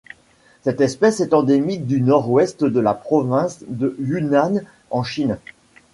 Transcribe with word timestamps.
Cette 0.63 0.81
espèce 0.81 1.19
est 1.19 1.31
endémique 1.31 1.85
du 1.85 2.01
Nord-Ouest 2.01 2.63
de 2.63 2.79
la 2.79 2.95
province 2.95 3.63
du 3.67 3.91
Yunnan 3.99 4.61
en 4.89 5.03
Chine. 5.03 5.37